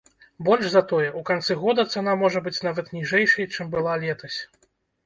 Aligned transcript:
Больш 0.45 0.69
за 0.75 0.81
тое, 0.91 1.09
у 1.19 1.21
канцы 1.29 1.59
года 1.65 1.85
цана 1.97 2.17
можа 2.25 2.43
быць 2.49 2.57
нават 2.69 2.93
ніжэйшай, 2.99 3.51
чым 3.55 3.65
была 3.79 3.93
летась. 4.09 4.39